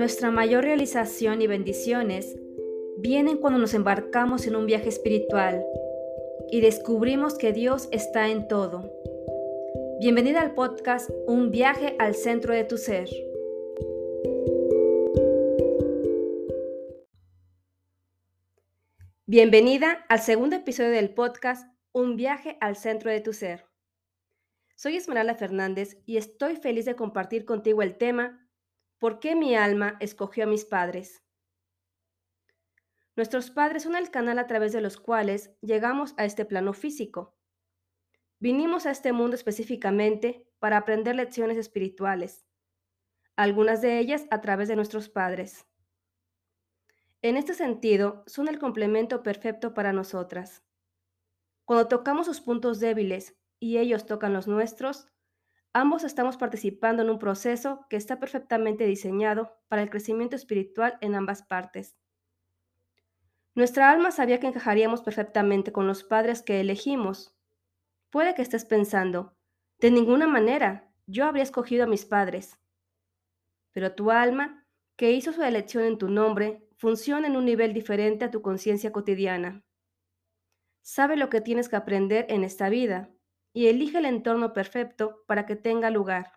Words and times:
Nuestra 0.00 0.30
mayor 0.30 0.64
realización 0.64 1.42
y 1.42 1.46
bendiciones 1.46 2.34
vienen 2.96 3.36
cuando 3.36 3.58
nos 3.58 3.74
embarcamos 3.74 4.46
en 4.46 4.56
un 4.56 4.64
viaje 4.64 4.88
espiritual 4.88 5.62
y 6.50 6.62
descubrimos 6.62 7.36
que 7.36 7.52
Dios 7.52 7.86
está 7.92 8.30
en 8.30 8.48
todo. 8.48 8.90
Bienvenida 10.00 10.40
al 10.40 10.54
podcast 10.54 11.10
Un 11.26 11.50
viaje 11.50 11.96
al 11.98 12.14
centro 12.14 12.54
de 12.54 12.64
tu 12.64 12.78
ser. 12.78 13.10
Bienvenida 19.26 20.06
al 20.08 20.20
segundo 20.20 20.56
episodio 20.56 20.92
del 20.92 21.12
podcast 21.12 21.70
Un 21.92 22.16
viaje 22.16 22.56
al 22.62 22.76
centro 22.76 23.10
de 23.10 23.20
tu 23.20 23.34
ser. 23.34 23.66
Soy 24.76 24.96
Esmeralda 24.96 25.34
Fernández 25.34 25.98
y 26.06 26.16
estoy 26.16 26.56
feliz 26.56 26.86
de 26.86 26.96
compartir 26.96 27.44
contigo 27.44 27.82
el 27.82 27.98
tema 27.98 28.39
¿Por 29.00 29.18
qué 29.18 29.34
mi 29.34 29.56
alma 29.56 29.96
escogió 29.98 30.44
a 30.44 30.46
mis 30.46 30.66
padres? 30.66 31.24
Nuestros 33.16 33.50
padres 33.50 33.84
son 33.84 33.96
el 33.96 34.10
canal 34.10 34.38
a 34.38 34.46
través 34.46 34.72
de 34.72 34.82
los 34.82 34.98
cuales 34.98 35.56
llegamos 35.62 36.12
a 36.18 36.26
este 36.26 36.44
plano 36.44 36.74
físico. 36.74 37.34
Vinimos 38.40 38.84
a 38.84 38.90
este 38.90 39.14
mundo 39.14 39.36
específicamente 39.36 40.46
para 40.58 40.76
aprender 40.76 41.16
lecciones 41.16 41.56
espirituales, 41.56 42.46
algunas 43.36 43.80
de 43.80 43.98
ellas 44.00 44.26
a 44.30 44.42
través 44.42 44.68
de 44.68 44.76
nuestros 44.76 45.08
padres. 45.08 45.66
En 47.22 47.38
este 47.38 47.54
sentido, 47.54 48.22
son 48.26 48.48
el 48.48 48.58
complemento 48.58 49.22
perfecto 49.22 49.72
para 49.72 49.94
nosotras. 49.94 50.62
Cuando 51.64 51.88
tocamos 51.88 52.26
sus 52.26 52.42
puntos 52.42 52.80
débiles 52.80 53.34
y 53.58 53.78
ellos 53.78 54.04
tocan 54.04 54.34
los 54.34 54.46
nuestros, 54.46 55.08
Ambos 55.72 56.02
estamos 56.02 56.36
participando 56.36 57.02
en 57.02 57.10
un 57.10 57.20
proceso 57.20 57.86
que 57.88 57.96
está 57.96 58.18
perfectamente 58.18 58.86
diseñado 58.86 59.56
para 59.68 59.82
el 59.82 59.90
crecimiento 59.90 60.34
espiritual 60.34 60.98
en 61.00 61.14
ambas 61.14 61.42
partes. 61.42 61.96
Nuestra 63.54 63.90
alma 63.90 64.10
sabía 64.10 64.40
que 64.40 64.48
encajaríamos 64.48 65.02
perfectamente 65.02 65.70
con 65.70 65.86
los 65.86 66.02
padres 66.02 66.42
que 66.42 66.60
elegimos. 66.60 67.36
Puede 68.10 68.34
que 68.34 68.42
estés 68.42 68.64
pensando, 68.64 69.36
de 69.78 69.92
ninguna 69.92 70.26
manera, 70.26 70.92
yo 71.06 71.24
habría 71.24 71.44
escogido 71.44 71.84
a 71.84 71.88
mis 71.88 72.04
padres. 72.04 72.58
Pero 73.70 73.94
tu 73.94 74.10
alma, 74.10 74.66
que 74.96 75.12
hizo 75.12 75.32
su 75.32 75.42
elección 75.42 75.84
en 75.84 75.98
tu 75.98 76.08
nombre, 76.08 76.68
funciona 76.78 77.28
en 77.28 77.36
un 77.36 77.44
nivel 77.44 77.74
diferente 77.74 78.24
a 78.24 78.30
tu 78.32 78.42
conciencia 78.42 78.90
cotidiana. 78.90 79.62
Sabe 80.82 81.16
lo 81.16 81.30
que 81.30 81.40
tienes 81.40 81.68
que 81.68 81.76
aprender 81.76 82.26
en 82.28 82.42
esta 82.42 82.68
vida 82.68 83.10
y 83.52 83.66
elige 83.66 83.98
el 83.98 84.06
entorno 84.06 84.52
perfecto 84.52 85.24
para 85.26 85.46
que 85.46 85.56
tenga 85.56 85.90
lugar. 85.90 86.32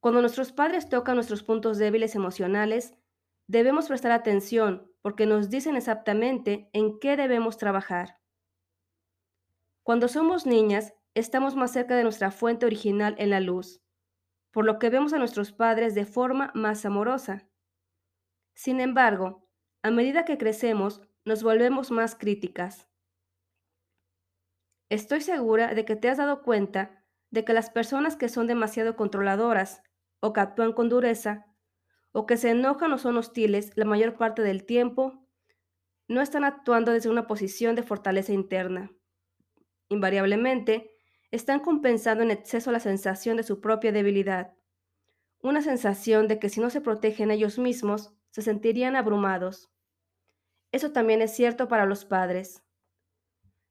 Cuando 0.00 0.20
nuestros 0.20 0.52
padres 0.52 0.88
tocan 0.88 1.16
nuestros 1.16 1.42
puntos 1.42 1.78
débiles 1.78 2.14
emocionales, 2.14 2.94
debemos 3.48 3.88
prestar 3.88 4.12
atención 4.12 4.92
porque 5.02 5.26
nos 5.26 5.50
dicen 5.50 5.76
exactamente 5.76 6.70
en 6.72 6.98
qué 7.00 7.16
debemos 7.16 7.56
trabajar. 7.56 8.20
Cuando 9.82 10.06
somos 10.06 10.46
niñas, 10.46 10.94
estamos 11.14 11.56
más 11.56 11.72
cerca 11.72 11.96
de 11.96 12.02
nuestra 12.02 12.30
fuente 12.30 12.66
original 12.66 13.14
en 13.18 13.30
la 13.30 13.40
luz, 13.40 13.80
por 14.52 14.64
lo 14.64 14.78
que 14.78 14.90
vemos 14.90 15.12
a 15.12 15.18
nuestros 15.18 15.52
padres 15.52 15.94
de 15.94 16.04
forma 16.04 16.52
más 16.54 16.84
amorosa. 16.84 17.48
Sin 18.54 18.80
embargo, 18.80 19.48
a 19.82 19.90
medida 19.90 20.24
que 20.24 20.38
crecemos, 20.38 21.00
nos 21.24 21.42
volvemos 21.42 21.90
más 21.90 22.14
críticas. 22.14 22.87
Estoy 24.90 25.20
segura 25.20 25.74
de 25.74 25.84
que 25.84 25.96
te 25.96 26.08
has 26.08 26.18
dado 26.18 26.42
cuenta 26.42 27.04
de 27.30 27.44
que 27.44 27.52
las 27.52 27.70
personas 27.70 28.16
que 28.16 28.28
son 28.28 28.46
demasiado 28.46 28.96
controladoras 28.96 29.82
o 30.20 30.32
que 30.32 30.40
actúan 30.40 30.72
con 30.72 30.88
dureza 30.88 31.46
o 32.12 32.26
que 32.26 32.36
se 32.36 32.50
enojan 32.50 32.92
o 32.92 32.98
son 32.98 33.16
hostiles 33.16 33.72
la 33.76 33.84
mayor 33.84 34.16
parte 34.16 34.42
del 34.42 34.64
tiempo, 34.64 35.26
no 36.08 36.22
están 36.22 36.42
actuando 36.44 36.92
desde 36.92 37.10
una 37.10 37.26
posición 37.26 37.76
de 37.76 37.82
fortaleza 37.82 38.32
interna. 38.32 38.90
Invariablemente, 39.90 40.90
están 41.30 41.60
compensando 41.60 42.24
en 42.24 42.30
exceso 42.30 42.72
la 42.72 42.80
sensación 42.80 43.36
de 43.36 43.42
su 43.42 43.60
propia 43.60 43.92
debilidad, 43.92 44.54
una 45.42 45.60
sensación 45.60 46.26
de 46.28 46.38
que 46.38 46.48
si 46.48 46.60
no 46.60 46.70
se 46.70 46.80
protegen 46.80 47.30
ellos 47.30 47.58
mismos, 47.58 48.14
se 48.30 48.42
sentirían 48.42 48.96
abrumados. 48.96 49.70
Eso 50.72 50.92
también 50.92 51.22
es 51.22 51.34
cierto 51.34 51.68
para 51.68 51.84
los 51.84 52.04
padres. 52.04 52.62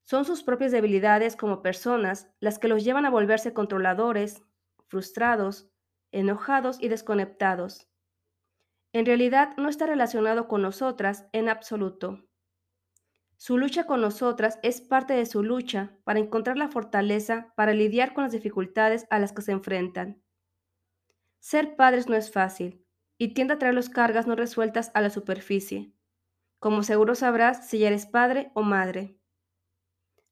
Son 0.08 0.24
sus 0.24 0.42
propias 0.42 0.72
debilidades 0.72 1.36
como 1.36 1.62
personas 1.62 2.30
las 2.40 2.60
que 2.60 2.70
los 2.70 2.86
llevan 2.86 3.06
a 3.06 3.10
volverse 3.10 3.54
controladores, 3.54 4.42
frustrados, 4.88 5.70
enojados 6.14 6.82
y 6.82 6.88
desconectados. 6.88 7.90
En 8.94 9.06
realidad 9.06 9.50
no 9.58 9.68
está 9.68 9.86
relacionado 9.86 10.48
con 10.48 10.62
nosotras 10.62 11.28
en 11.34 11.50
absoluto. 11.50 12.24
Su 13.36 13.58
lucha 13.58 13.86
con 13.86 14.00
nosotras 14.00 14.60
es 14.64 14.80
parte 14.80 15.14
de 15.14 15.26
su 15.26 15.44
lucha 15.44 15.98
para 16.06 16.20
encontrar 16.20 16.58
la 16.58 16.70
fortaleza 16.70 17.54
para 17.58 17.74
lidiar 17.74 18.14
con 18.14 18.24
las 18.24 18.32
dificultades 18.32 19.08
a 19.10 19.20
las 19.20 19.34
que 19.34 19.42
se 19.42 19.52
enfrentan. 19.52 20.24
Ser 21.40 21.76
padres 21.76 22.08
no 22.08 22.16
es 22.16 22.32
fácil 22.32 22.86
y 23.18 23.34
tiende 23.34 23.56
a 23.56 23.58
traer 23.58 23.74
las 23.74 23.90
cargas 23.90 24.26
no 24.26 24.36
resueltas 24.38 24.90
a 24.94 25.02
la 25.02 25.10
superficie, 25.10 25.92
como 26.60 26.84
seguro 26.84 27.16
sabrás 27.16 27.68
si 27.68 27.80
ya 27.80 27.88
eres 27.88 28.06
padre 28.06 28.52
o 28.54 28.64
madre. 28.64 29.17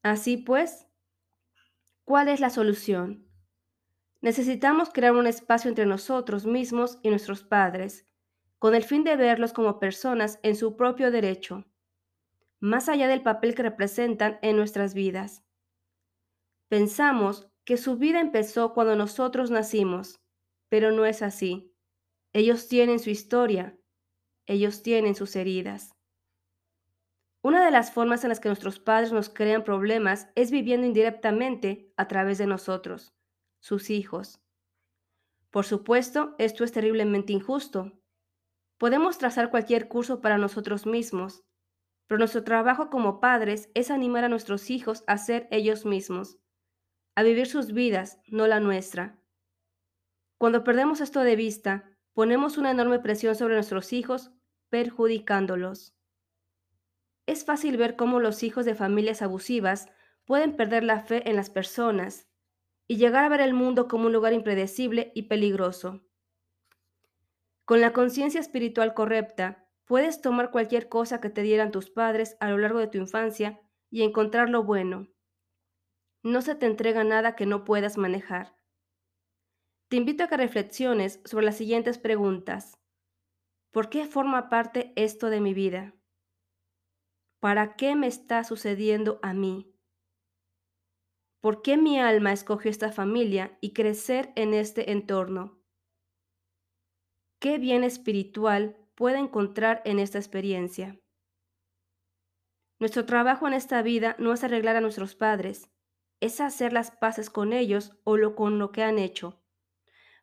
Así 0.06 0.38
pues, 0.38 0.88
¿cuál 2.04 2.28
es 2.28 2.40
la 2.40 2.52
solución? 2.52 3.28
Necesitamos 4.22 4.92
crear 4.92 5.14
un 5.14 5.26
espacio 5.26 5.68
entre 5.68 5.88
nosotros 5.88 6.46
mismos 6.46 7.00
y 7.02 7.10
nuestros 7.10 7.44
padres, 7.44 8.06
con 8.60 8.76
el 8.76 8.84
fin 8.84 9.04
de 9.04 9.16
verlos 9.16 9.52
como 9.52 9.80
personas 9.80 10.40
en 10.44 10.56
su 10.56 10.78
propio 10.78 11.10
derecho, 11.10 11.66
más 12.60 12.88
allá 12.88 13.08
del 13.08 13.24
papel 13.24 13.56
que 13.56 13.64
representan 13.64 14.38
en 14.44 14.58
nuestras 14.58 14.94
vidas. 14.94 15.44
Pensamos 16.68 17.50
que 17.64 17.76
su 17.76 17.98
vida 17.98 18.20
empezó 18.20 18.76
cuando 18.76 18.96
nosotros 18.96 19.50
nacimos, 19.50 20.22
pero 20.70 20.92
no 20.92 21.08
es 21.08 21.24
así. 21.24 21.74
Ellos 22.32 22.68
tienen 22.68 23.00
su 23.00 23.10
historia, 23.10 23.76
ellos 24.46 24.84
tienen 24.84 25.16
sus 25.16 25.36
heridas. 25.36 25.95
Una 27.46 27.64
de 27.64 27.70
las 27.70 27.92
formas 27.92 28.24
en 28.24 28.30
las 28.30 28.40
que 28.40 28.50
nuestros 28.50 28.80
padres 28.80 29.12
nos 29.12 29.30
crean 29.30 29.64
problemas 29.64 30.30
es 30.34 30.50
viviendo 30.50 30.88
indirectamente 30.88 31.94
a 31.96 32.08
través 32.08 32.40
de 32.40 32.48
nosotros, 32.48 33.14
sus 33.60 33.92
hijos. 33.92 34.42
Por 35.52 35.64
supuesto, 35.64 36.34
esto 36.40 36.64
es 36.64 36.72
terriblemente 36.72 37.34
injusto. 37.34 37.92
Podemos 38.80 39.20
trazar 39.20 39.52
cualquier 39.52 39.88
curso 39.88 40.22
para 40.22 40.40
nosotros 40.40 40.88
mismos, 40.88 41.44
pero 42.08 42.18
nuestro 42.18 42.44
trabajo 42.44 42.90
como 42.90 43.20
padres 43.20 43.70
es 43.76 43.92
animar 43.92 44.24
a 44.24 44.30
nuestros 44.30 44.72
hijos 44.72 45.04
a 45.06 45.20
ser 45.20 45.48
ellos 45.52 45.86
mismos, 45.86 46.40
a 47.14 47.22
vivir 47.22 47.46
sus 47.46 47.74
vidas, 47.74 48.20
no 48.26 48.48
la 48.48 48.60
nuestra. 48.60 49.20
Cuando 50.40 50.64
perdemos 50.64 51.00
esto 51.00 51.20
de 51.20 51.36
vista, 51.36 51.96
ponemos 52.14 52.58
una 52.58 52.72
enorme 52.72 52.98
presión 52.98 53.36
sobre 53.36 53.54
nuestros 53.54 53.94
hijos, 53.94 54.32
perjudicándolos. 54.72 55.95
Es 57.26 57.44
fácil 57.44 57.78
ver 57.78 57.96
cómo 57.96 58.20
los 58.20 58.44
hijos 58.44 58.66
de 58.66 58.76
familias 58.76 59.22
abusivas 59.22 59.88
pueden 60.26 60.56
perder 60.56 60.84
la 60.84 61.00
fe 61.00 61.28
en 61.30 61.36
las 61.36 61.50
personas 61.50 62.28
y 62.88 62.98
llegar 62.98 63.24
a 63.24 63.30
ver 63.30 63.42
el 63.42 63.54
mundo 63.54 63.88
como 63.88 64.08
un 64.08 64.14
lugar 64.14 64.34
impredecible 64.34 65.12
y 65.16 65.24
peligroso. 65.24 66.02
Con 67.66 67.82
la 67.82 67.94
conciencia 67.94 68.40
espiritual 68.40 68.94
correcta, 68.94 69.68
puedes 69.86 70.22
tomar 70.22 70.52
cualquier 70.52 70.88
cosa 70.88 71.20
que 71.20 71.30
te 71.30 71.42
dieran 71.42 71.72
tus 71.72 71.90
padres 71.90 72.38
a 72.40 72.50
lo 72.50 72.60
largo 72.60 72.80
de 72.80 72.88
tu 72.88 73.00
infancia 73.00 73.60
y 73.90 74.04
encontrar 74.04 74.50
lo 74.50 74.64
bueno. 74.64 75.08
No 76.22 76.42
se 76.42 76.56
te 76.56 76.68
entrega 76.68 77.04
nada 77.04 77.36
que 77.36 77.46
no 77.46 77.64
puedas 77.64 77.98
manejar. 77.98 78.56
Te 79.88 79.98
invito 79.98 80.24
a 80.24 80.28
que 80.28 80.38
reflexiones 80.38 81.22
sobre 81.26 81.46
las 81.46 81.58
siguientes 81.58 81.98
preguntas. 81.98 82.80
¿Por 83.72 83.90
qué 83.90 84.06
forma 84.06 84.50
parte 84.50 84.94
esto 84.96 85.30
de 85.30 85.40
mi 85.40 85.54
vida? 85.54 85.94
¿Para 87.46 87.76
qué 87.76 87.96
me 87.96 88.08
está 88.08 88.44
sucediendo 88.44 89.20
a 89.22 89.36
mí? 89.36 89.72
¿Por 91.42 91.62
qué 91.62 91.78
mi 91.78 92.00
alma 92.00 92.34
escogió 92.34 92.72
esta 92.72 92.92
familia 92.92 93.56
y 93.62 93.74
crecer 93.74 94.34
en 94.36 94.56
este 94.56 94.92
entorno? 94.92 95.62
¿Qué 97.40 97.60
bien 97.60 97.84
espiritual 97.84 98.76
puede 98.96 99.20
encontrar 99.20 99.84
en 99.86 100.00
esta 100.00 100.18
experiencia? 100.18 101.00
Nuestro 102.80 103.06
trabajo 103.06 103.48
en 103.48 103.54
esta 103.54 103.84
vida 103.84 104.16
no 104.18 104.34
es 104.34 104.44
arreglar 104.44 104.76
a 104.76 104.82
nuestros 104.82 105.14
padres, 105.14 105.70
es 106.22 106.42
hacer 106.42 106.74
las 106.74 106.90
paces 106.90 107.30
con 107.30 107.54
ellos 107.54 107.96
o 108.06 108.18
con 108.34 108.58
lo 108.58 108.72
que 108.72 108.82
han 108.82 108.98
hecho, 108.98 109.40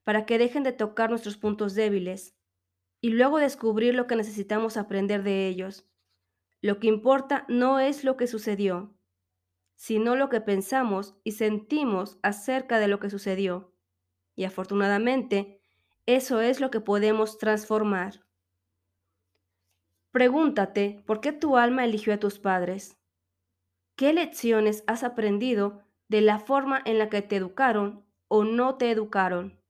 para 0.03 0.27
que 0.27 0.39
dejen 0.39 0.65
de 0.65 0.73
tocar 0.73 1.11
nuestros 1.11 1.37
puntos 1.37 1.77
débiles 1.77 2.37
y 3.01 3.11
luego 3.11 3.39
descubrir 3.39 3.95
lo 3.95 4.09
que 4.09 4.17
necesitamos 4.17 4.77
aprender 4.77 5.23
de 5.23 5.47
ellos 5.47 5.89
lo 6.63 6.79
que 6.79 6.87
importa 6.87 7.45
no 7.49 7.81
es 7.81 8.05
lo 8.05 8.17
que 8.17 8.27
sucedió, 8.27 8.95
sino 9.75 10.17
lo 10.17 10.29
que 10.31 10.41
pensamos 10.41 11.17
y 11.25 11.33
sentimos 11.33 12.19
acerca 12.23 12.79
de 12.79 12.89
lo 12.89 13.01
que 13.01 13.11
sucedió. 13.11 13.75
Y 14.37 14.45
afortunadamente, 14.45 15.61
Eso 16.07 16.41
es 16.41 16.61
lo 16.61 16.71
que 16.71 16.81
podemos 16.81 17.39
transformar. 17.39 18.25
Pregúntate 20.13 21.03
por 21.07 21.21
qué 21.21 21.33
tu 21.33 21.57
alma 21.57 21.85
eligió 21.85 22.15
a 22.15 22.19
tus 22.19 22.39
padres. 22.39 22.99
¿Qué 23.97 24.13
lecciones 24.13 24.85
has 24.87 25.05
aprendido 25.05 25.83
de 26.09 26.21
la 26.21 26.39
forma 26.39 26.83
en 26.85 26.99
la 26.99 27.09
que 27.09 27.23
te 27.23 27.37
educaron 27.37 28.05
o 28.29 28.45
no 28.45 28.77
te 28.77 28.91
educaron? 28.91 29.61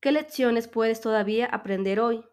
¿Qué 0.00 0.12
lecciones 0.12 0.68
puedes 0.68 1.00
todavía 1.00 1.46
aprender 1.46 2.00
hoy? 2.00 2.24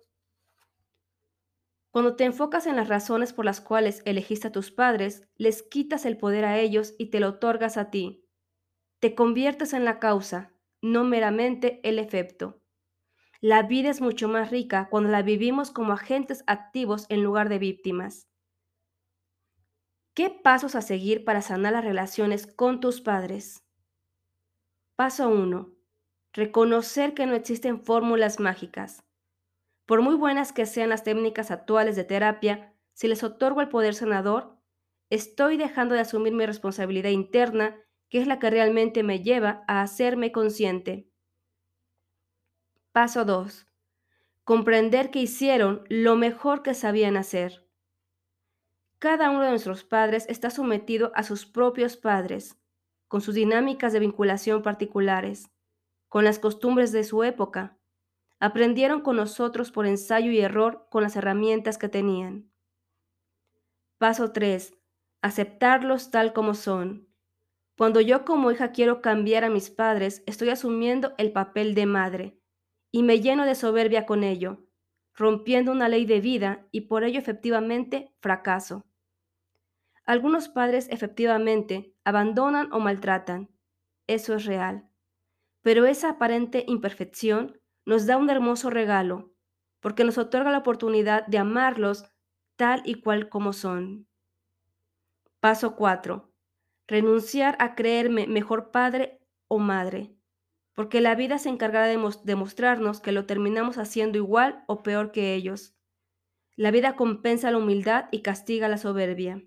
Cuando 1.91 2.15
te 2.15 2.25
enfocas 2.25 2.67
en 2.67 2.75
las 2.75 2.89
razones 2.89 3.33
por 3.33 3.45
las 3.45 3.61
cuales 3.61 4.01
elegiste 4.05 4.49
a 4.49 4.51
tus 4.51 4.71
padres, 4.71 5.27
les 5.35 5.63
quitas 5.63 6.05
el 6.05 6.17
poder 6.17 6.45
a 6.45 6.59
ellos 6.59 6.93
y 6.97 7.07
te 7.07 7.19
lo 7.19 7.29
otorgas 7.29 7.77
a 7.77 7.89
ti. 7.89 8.25
Te 8.99 9.15
conviertes 9.15 9.73
en 9.73 9.85
la 9.85 9.99
causa, 9.99 10.53
no 10.81 11.03
meramente 11.03 11.79
el 11.87 11.99
efecto. 11.99 12.61
La 13.39 13.63
vida 13.63 13.89
es 13.89 14.01
mucho 14.01 14.27
más 14.27 14.49
rica 14.49 14.87
cuando 14.89 15.09
la 15.09 15.21
vivimos 15.21 15.71
como 15.71 15.93
agentes 15.93 16.43
activos 16.47 17.05
en 17.09 17.23
lugar 17.23 17.49
de 17.49 17.59
víctimas. 17.59 18.27
¿Qué 20.15 20.31
pasos 20.31 20.73
a 20.73 20.81
seguir 20.81 21.23
para 21.23 21.43
sanar 21.43 21.73
las 21.73 21.85
relaciones 21.85 22.47
con 22.47 22.79
tus 22.79 23.01
padres? 23.01 23.63
Paso 24.95 25.29
1. 25.29 25.71
Reconocer 26.33 27.13
que 27.13 27.27
no 27.27 27.35
existen 27.35 27.83
fórmulas 27.83 28.39
mágicas. 28.39 29.06
Por 29.87 30.01
muy 30.01 30.15
buenas 30.15 30.51
que 30.51 30.65
sean 30.65 30.89
las 30.89 31.05
técnicas 31.05 31.49
actuales 31.49 31.95
de 31.95 32.03
terapia, 32.03 32.73
si 32.93 33.07
les 33.07 33.23
otorgo 33.23 33.61
el 33.61 33.69
poder 33.69 33.95
sanador, 33.95 34.59
estoy 35.09 35.55
dejando 35.55 35.95
de 35.95 36.01
asumir 36.01 36.33
mi 36.33 36.45
responsabilidad 36.45 37.09
interna, 37.09 37.77
que 38.09 38.19
es 38.19 38.27
la 38.27 38.37
que 38.37 38.49
realmente 38.49 39.01
me 39.01 39.23
lleva 39.23 39.63
a 39.65 39.81
hacerme 39.81 40.33
consciente. 40.33 41.09
Paso 42.91 43.23
2. 43.23 43.65
Comprender 44.43 45.09
que 45.09 45.19
hicieron 45.19 45.85
lo 45.87 46.17
mejor 46.17 46.63
que 46.63 46.73
sabían 46.73 47.15
hacer. 47.15 47.65
Cada 48.99 49.29
uno 49.29 49.43
de 49.43 49.51
nuestros 49.51 49.85
padres 49.85 50.25
está 50.27 50.49
sometido 50.49 51.13
a 51.15 51.23
sus 51.23 51.45
propios 51.45 51.95
padres, 51.95 52.57
con 53.07 53.21
sus 53.21 53.35
dinámicas 53.35 53.93
de 53.93 53.99
vinculación 53.99 54.63
particulares, 54.63 55.49
con 56.09 56.25
las 56.25 56.39
costumbres 56.39 56.91
de 56.91 57.05
su 57.05 57.23
época. 57.23 57.76
Aprendieron 58.39 59.01
con 59.01 59.15
nosotros 59.15 59.71
por 59.71 59.87
ensayo 59.87 60.31
y 60.31 60.39
error 60.39 60.87
con 60.91 61.01
las 61.01 61.15
herramientas 61.15 61.77
que 61.77 61.89
tenían. 61.89 62.51
Paso 63.97 64.31
3. 64.31 64.75
Aceptarlos 65.23 66.11
tal 66.11 66.33
como 66.33 66.53
son. 66.53 67.07
Cuando 67.77 67.99
yo 67.99 68.25
como 68.25 68.51
hija 68.51 68.71
quiero 68.71 69.01
cambiar 69.01 69.43
a 69.43 69.49
mis 69.49 69.71
padres, 69.71 70.23
estoy 70.27 70.49
asumiendo 70.49 71.13
el 71.17 71.31
papel 71.31 71.73
de 71.73 71.85
madre, 71.87 72.39
y 72.91 73.03
me 73.03 73.21
lleno 73.21 73.45
de 73.45 73.55
soberbia 73.55 74.05
con 74.05 74.23
ello, 74.23 74.67
rompiendo 75.13 75.71
una 75.71 75.89
ley 75.89 76.05
de 76.05 76.21
vida 76.21 76.67
y 76.71 76.81
por 76.81 77.03
ello 77.03 77.19
efectivamente 77.19 78.13
fracaso. 78.19 78.85
Algunos 80.05 80.47
padres 80.47 80.87
efectivamente 80.89 81.95
abandonan 82.03 82.71
o 82.71 82.79
maltratan, 82.79 83.49
eso 84.05 84.35
es 84.35 84.45
real, 84.45 84.89
pero 85.61 85.85
esa 85.85 86.11
aparente 86.11 86.63
imperfección 86.67 87.59
nos 87.87 88.05
da 88.05 88.17
un 88.17 88.29
hermoso 88.29 88.69
regalo, 88.69 89.33
porque 89.79 90.03
nos 90.03 90.19
otorga 90.19 90.51
la 90.51 90.59
oportunidad 90.59 91.25
de 91.25 91.39
amarlos 91.39 92.05
tal 92.55 92.83
y 92.85 93.01
cual 93.01 93.29
como 93.29 93.51
son. 93.51 94.07
Paso 95.39 95.75
4. 95.75 96.31
Renunciar 96.87 97.55
a 97.59 97.73
creerme 97.73 98.27
mejor 98.27 98.69
padre 98.69 99.19
o 99.47 99.57
madre 99.57 100.17
porque 100.77 101.01
la 101.01 101.15
vida 101.15 101.39
se 101.39 101.49
encargará 101.49 101.87
de 101.87 101.99
demostrarnos 102.23 103.01
que 103.01 103.11
lo 103.11 103.25
terminamos 103.25 103.79
haciendo 103.79 104.19
igual 104.19 104.63
o 104.67 104.83
peor 104.83 105.11
que 105.11 105.33
ellos. 105.33 105.75
La 106.55 106.69
vida 106.69 106.95
compensa 106.95 107.49
la 107.49 107.57
humildad 107.57 108.05
y 108.11 108.21
castiga 108.21 108.67
la 108.67 108.77
soberbia. 108.77 109.43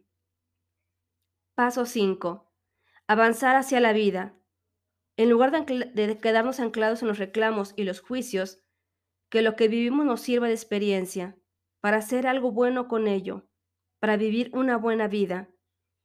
Paso 1.54 1.86
5. 1.86 2.52
Avanzar 3.06 3.54
hacia 3.54 3.78
la 3.78 3.92
vida. 3.92 4.39
En 5.20 5.28
lugar 5.28 5.50
de, 5.50 6.18
quedarnos 6.18 6.60
anclados 6.60 7.02
en 7.02 7.08
los 7.08 7.18
reclamos 7.18 7.74
y 7.76 7.84
los 7.84 8.00
juicios, 8.00 8.64
que 9.28 9.42
lo 9.42 9.54
que 9.54 9.68
vivimos 9.68 10.06
nos 10.06 10.22
sirva 10.22 10.46
de 10.46 10.54
experiencia, 10.54 11.36
para 11.82 11.98
hacer 11.98 12.26
algo 12.26 12.52
bueno 12.52 12.88
con 12.88 13.06
ello, 13.06 13.46
para 13.98 14.16
vivir 14.16 14.50
una 14.54 14.78
buena 14.78 15.08
vida, 15.08 15.50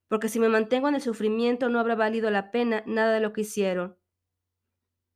porque 0.10 0.28
si 0.28 0.38
me 0.38 0.50
mantengo 0.50 0.90
en 0.90 0.96
el 0.96 1.02
sufrimiento 1.02 1.70
no 1.70 1.80
habrá 1.80 1.96
valido 1.96 2.30
la 2.30 2.52
pena 2.52 2.84
nada 2.88 3.14
de 3.14 3.22
lo 3.22 3.32
que 3.32 3.42
hicieron 3.42 3.98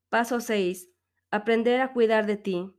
Paso 0.08 0.40
6. 0.40 0.90
Aprender 1.30 1.82
a 1.82 1.92
cuidar 1.92 2.26
de 2.26 2.38
ti. 2.38 2.72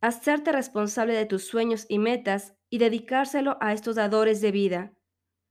Hacerte 0.00 0.52
responsable 0.52 1.12
de 1.12 1.26
tus 1.26 1.44
sueños 1.44 1.84
y 1.86 1.98
metas 1.98 2.56
y 2.70 2.78
dedicárselo 2.78 3.58
a 3.60 3.74
estos 3.74 3.96
dadores 3.96 4.40
de 4.40 4.52
vida, 4.52 4.94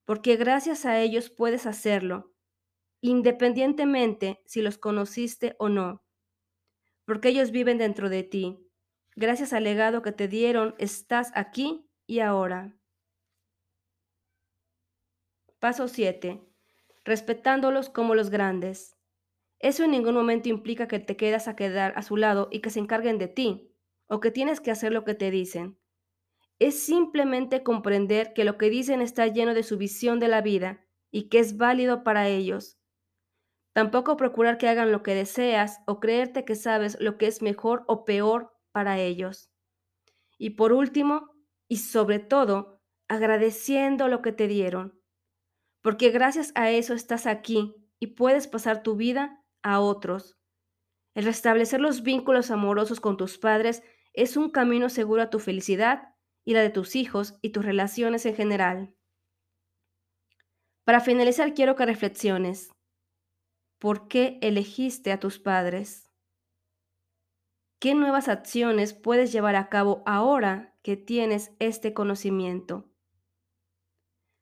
porque 0.05 0.35
gracias 0.35 0.87
a 0.87 0.99
ellos 0.99 1.29
puedes 1.29 1.67
hacerlo, 1.67 2.33
independientemente 3.01 4.41
si 4.45 4.61
los 4.61 4.77
conociste 4.77 5.55
o 5.59 5.69
no, 5.69 6.03
porque 7.05 7.29
ellos 7.29 7.51
viven 7.51 7.77
dentro 7.77 8.09
de 8.09 8.23
ti. 8.23 8.59
Gracias 9.15 9.53
al 9.53 9.63
legado 9.63 10.01
que 10.01 10.11
te 10.11 10.27
dieron, 10.27 10.75
estás 10.77 11.31
aquí 11.33 11.89
y 12.05 12.19
ahora. 12.19 12.77
Paso 15.59 15.87
7. 15.87 16.41
Respetándolos 17.03 17.89
como 17.89 18.15
los 18.15 18.29
grandes. 18.29 18.95
Eso 19.59 19.83
en 19.83 19.91
ningún 19.91 20.15
momento 20.15 20.47
implica 20.47 20.87
que 20.87 20.99
te 20.99 21.17
quedas 21.17 21.49
a 21.49 21.55
quedar 21.55 21.93
a 21.97 22.01
su 22.01 22.15
lado 22.15 22.47
y 22.49 22.61
que 22.61 22.69
se 22.69 22.79
encarguen 22.79 23.17
de 23.17 23.27
ti, 23.27 23.75
o 24.07 24.21
que 24.21 24.31
tienes 24.31 24.61
que 24.61 24.71
hacer 24.71 24.93
lo 24.93 25.03
que 25.03 25.15
te 25.15 25.31
dicen. 25.31 25.77
Es 26.59 26.81
simplemente 26.81 27.63
comprender 27.63 28.33
que 28.33 28.45
lo 28.45 28.57
que 28.57 28.69
dicen 28.69 29.01
está 29.01 29.27
lleno 29.27 29.53
de 29.53 29.63
su 29.63 29.77
visión 29.77 30.19
de 30.19 30.29
la 30.29 30.41
vida 30.41 30.85
y 31.11 31.29
que 31.29 31.39
es 31.39 31.57
válido 31.57 32.03
para 32.03 32.29
ellos. 32.29 32.78
Tampoco 33.79 34.17
procurar 34.17 34.57
que 34.57 34.67
hagan 34.67 34.91
lo 34.91 35.03
que 35.03 35.15
deseas 35.15 35.79
o 35.87 36.01
creerte 36.01 36.43
que 36.43 36.55
sabes 36.55 36.99
lo 36.99 37.17
que 37.17 37.27
es 37.27 37.41
mejor 37.41 37.85
o 37.87 38.03
peor 38.03 38.51
para 38.73 38.99
ellos. 38.99 39.53
Y 40.37 40.49
por 40.49 40.73
último, 40.73 41.33
y 41.69 41.77
sobre 41.77 42.19
todo, 42.19 42.81
agradeciendo 43.07 44.09
lo 44.09 44.21
que 44.21 44.33
te 44.33 44.49
dieron, 44.49 45.01
porque 45.81 46.09
gracias 46.09 46.51
a 46.55 46.71
eso 46.71 46.93
estás 46.93 47.25
aquí 47.25 47.73
y 48.01 48.07
puedes 48.07 48.49
pasar 48.49 48.83
tu 48.83 48.97
vida 48.97 49.45
a 49.63 49.79
otros. 49.79 50.37
El 51.15 51.23
restablecer 51.23 51.79
los 51.79 52.03
vínculos 52.03 52.51
amorosos 52.51 52.99
con 52.99 53.15
tus 53.15 53.37
padres 53.37 53.81
es 54.11 54.35
un 54.35 54.49
camino 54.49 54.89
seguro 54.89 55.21
a 55.21 55.29
tu 55.29 55.39
felicidad 55.39 56.15
y 56.43 56.51
la 56.51 56.59
de 56.63 56.69
tus 56.69 56.97
hijos 56.97 57.39
y 57.41 57.51
tus 57.51 57.63
relaciones 57.63 58.25
en 58.25 58.35
general. 58.35 58.93
Para 60.83 60.99
finalizar, 60.99 61.53
quiero 61.53 61.77
que 61.77 61.85
reflexiones. 61.85 62.71
¿Por 63.79 64.07
qué 64.07 64.37
elegiste 64.41 65.11
a 65.11 65.19
tus 65.19 65.39
padres? 65.39 66.11
¿Qué 67.79 67.95
nuevas 67.95 68.27
acciones 68.27 68.93
puedes 68.93 69.31
llevar 69.31 69.55
a 69.55 69.69
cabo 69.69 70.03
ahora 70.05 70.77
que 70.83 70.97
tienes 70.97 71.51
este 71.59 71.93
conocimiento? 71.93 72.89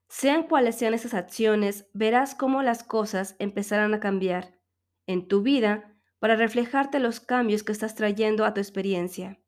Sean 0.09 0.43
cuales 0.47 0.75
sean 0.75 0.93
esas 0.93 1.13
acciones, 1.13 1.87
verás 1.93 2.33
cómo 2.33 2.63
las 2.63 2.83
cosas 2.83 3.35
empezarán 3.39 3.93
a 3.93 3.99
cambiar 3.99 4.59
en 5.05 5.27
tu 5.27 5.41
vida 5.43 5.95
para 6.19 6.35
reflejarte 6.35 6.99
los 6.99 7.19
cambios 7.19 7.63
que 7.63 7.71
estás 7.71 7.95
trayendo 7.95 8.43
a 8.43 8.53
tu 8.53 8.59
experiencia. 8.59 9.39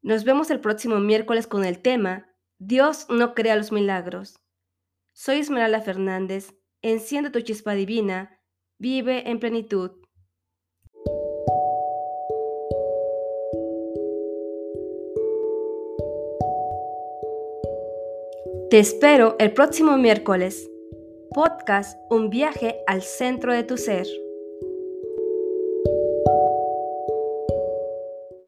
Nos 0.00 0.24
vemos 0.24 0.50
el 0.50 0.60
próximo 0.60 0.98
miércoles 0.98 1.46
con 1.46 1.64
el 1.64 1.82
tema 1.82 2.32
Dios 2.58 3.06
no 3.10 3.34
crea 3.34 3.54
los 3.54 3.70
milagros. 3.70 4.40
Soy 5.12 5.40
Esmeralda 5.40 5.82
Fernández. 5.82 6.54
Enciende 6.80 7.28
tu 7.28 7.40
chispa 7.42 7.74
divina. 7.74 8.35
Vive 8.78 9.30
en 9.30 9.40
plenitud. 9.40 9.90
Te 18.68 18.78
espero 18.78 19.36
el 19.38 19.54
próximo 19.54 19.96
miércoles 19.96 20.68
podcast 21.30 21.98
Un 22.10 22.28
viaje 22.28 22.76
al 22.86 23.00
centro 23.00 23.54
de 23.54 23.62
tu 23.62 23.78
ser. 23.78 24.06